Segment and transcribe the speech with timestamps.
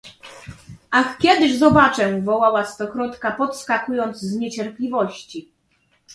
[0.91, 5.51] "Ach kiedyż zobaczę!“ wołała Stokrotka, podskakując z niecierpliwości."